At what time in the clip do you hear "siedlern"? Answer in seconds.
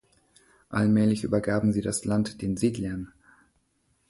2.57-3.13